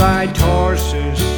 [0.00, 1.29] Ride horses.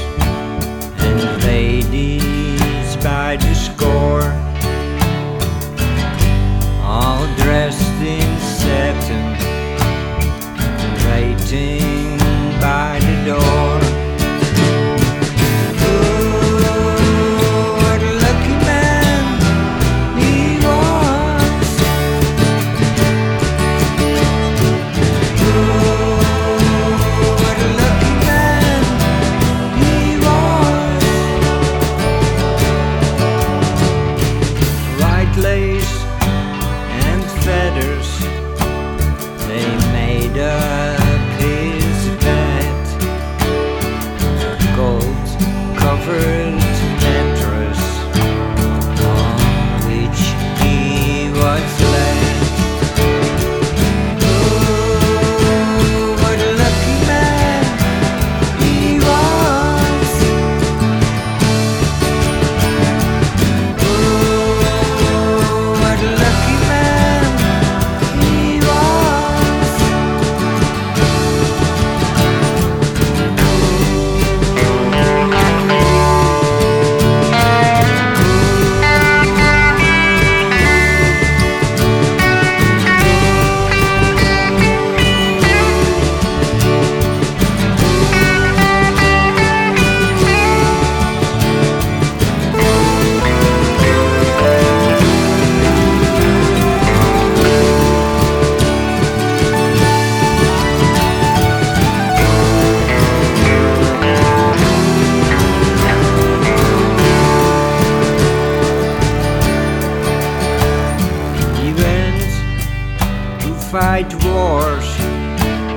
[113.72, 114.96] fight wars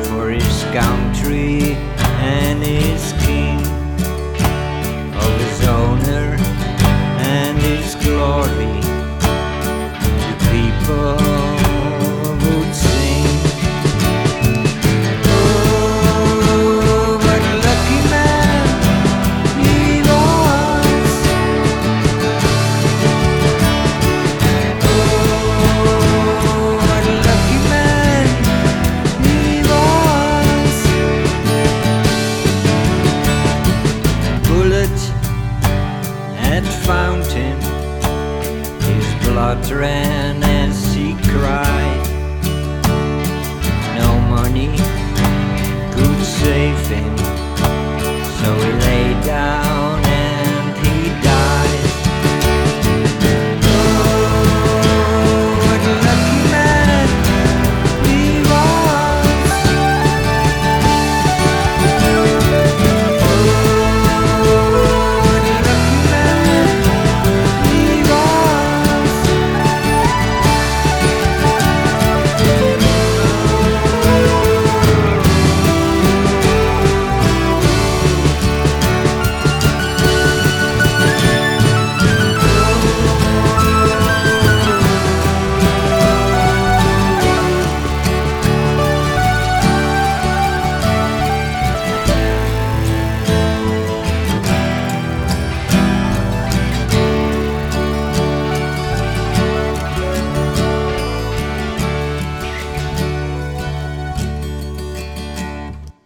[0.10, 1.95] for his country.
[39.46, 42.08] daughter and as she cried.
[43.96, 44.70] No money
[45.94, 47.45] could save him.